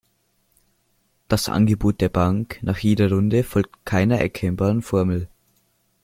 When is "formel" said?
4.81-5.29